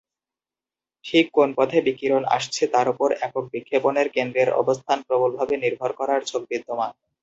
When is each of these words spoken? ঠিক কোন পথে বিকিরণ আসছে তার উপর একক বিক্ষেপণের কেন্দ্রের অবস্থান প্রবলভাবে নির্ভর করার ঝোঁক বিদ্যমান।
ঠিক 1.05 1.25
কোন 1.33 1.49
পথে 1.57 1.77
বিকিরণ 1.87 2.23
আসছে 2.35 2.63
তার 2.73 2.87
উপর 2.93 3.09
একক 3.21 3.45
বিক্ষেপণের 3.53 4.07
কেন্দ্রের 4.15 4.49
অবস্থান 4.61 4.97
প্রবলভাবে 5.07 5.55
নির্ভর 5.63 5.91
করার 5.99 6.21
ঝোঁক 6.29 6.43
বিদ্যমান। 6.51 6.91